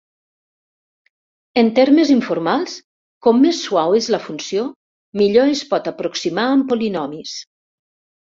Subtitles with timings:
[1.61, 2.77] En termes informals,
[3.27, 4.65] com més suau és la funció,
[5.23, 7.37] millor es pot aproximar amb polinomis.